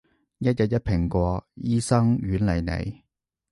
[0.39, 3.03] 一日一蘋果，醫生遠離你